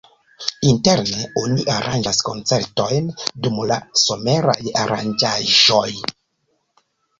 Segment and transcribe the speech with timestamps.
[0.69, 3.13] Interne oni aranĝas koncertojn
[3.47, 5.87] dum la someraj aranĝaĵoj.